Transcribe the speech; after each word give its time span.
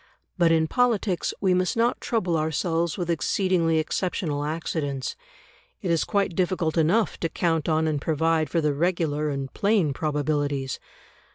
But 0.35 0.51
in 0.51 0.67
politics 0.67 1.31
we 1.41 1.53
must 1.53 1.77
not 1.77 2.01
trouble 2.01 2.35
ourselves 2.35 2.97
with 2.97 3.07
exceedingly 3.11 3.77
exceptional 3.77 4.43
accidents; 4.43 5.15
it 5.83 5.91
is 5.91 6.03
quite 6.05 6.35
difficult 6.35 6.75
enough 6.75 7.19
to 7.19 7.29
count 7.29 7.69
on 7.69 7.87
and 7.87 8.01
provide 8.01 8.49
for 8.49 8.61
the 8.61 8.73
regular 8.73 9.29
and 9.29 9.53
plain 9.53 9.93
probabilities. 9.93 10.79